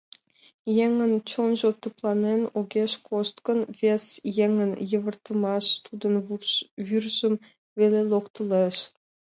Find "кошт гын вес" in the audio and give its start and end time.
3.07-4.05